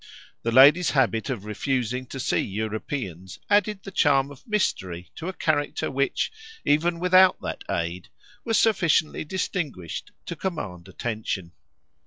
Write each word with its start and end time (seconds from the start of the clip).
The 0.41 0.51
lady's 0.51 0.89
habit 0.89 1.29
of 1.29 1.45
refusing 1.45 2.07
to 2.07 2.19
see 2.19 2.39
Europeans 2.39 3.37
added 3.51 3.83
the 3.83 3.91
charm 3.91 4.31
of 4.31 4.47
mystery 4.47 5.11
to 5.13 5.27
a 5.27 5.31
character 5.33 5.91
which, 5.91 6.31
even 6.65 6.99
without 6.99 7.39
that 7.41 7.63
aid, 7.69 8.09
was 8.43 8.57
sufficiently 8.57 9.23
distinguished 9.23 10.11
to 10.25 10.35
command 10.35 10.87
attention. 10.87 11.51